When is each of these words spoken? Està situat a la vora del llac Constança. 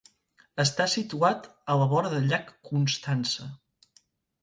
Està 0.63 0.87
situat 0.93 1.47
a 1.73 1.77
la 1.83 1.89
vora 1.93 2.13
del 2.17 2.29
llac 2.33 2.53
Constança. 2.73 3.51